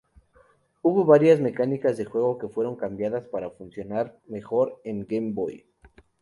[0.81, 5.67] Hubo varias mecánicas de juego que fueron cambiadas para funcionar mejor en Game Boy.